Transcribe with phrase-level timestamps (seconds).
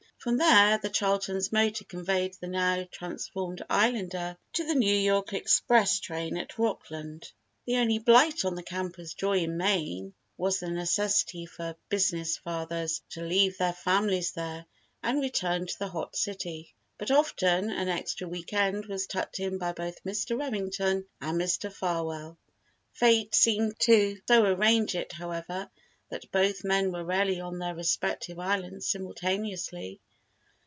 [0.23, 5.99] From there, the Charlton's motor conveyed the now transformed Islander to the New York express
[5.99, 7.31] train at Rockland.
[7.65, 13.01] The only blight on the camper's joy in Maine was the necessity for "business fathers"
[13.09, 14.67] to leave their families there
[15.01, 16.75] and return to the hot city.
[16.99, 20.37] But often, an extra week end was tucked in by both Mr.
[20.39, 21.73] Remington and Mr.
[21.73, 22.37] Farwell.
[22.93, 25.71] Fate seemed to so arrange it however,
[26.09, 29.99] that both men were rarely on their respective islands simultaneously.